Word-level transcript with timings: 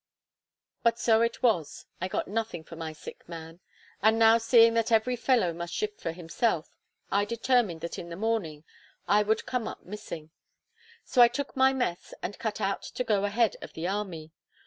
But 0.81 0.97
so 0.97 1.21
it 1.21 1.43
was, 1.43 1.85
I 2.01 2.07
got 2.07 2.27
nothing 2.27 2.63
for 2.63 2.75
my 2.75 2.91
sick 2.91 3.29
man. 3.29 3.59
And 4.01 4.17
now 4.17 4.39
seeing 4.39 4.73
that 4.73 4.91
every 4.91 5.15
fellow 5.15 5.53
must 5.53 5.75
shift 5.75 6.01
for 6.01 6.11
himself, 6.11 6.75
I 7.11 7.23
determined 7.23 7.81
that 7.81 7.99
in 7.99 8.09
the 8.09 8.15
morning, 8.15 8.63
I 9.07 9.21
would 9.21 9.45
come 9.45 9.67
up 9.67 9.83
missing; 9.85 10.31
so 11.05 11.21
I 11.21 11.27
took 11.27 11.55
my 11.55 11.71
mess 11.71 12.15
and 12.23 12.39
cut 12.39 12.59
out 12.59 12.81
to 12.81 13.03
go 13.03 13.25
ahead 13.25 13.57
of 13.61 13.73
the 13.73 13.87
army. 13.87 14.31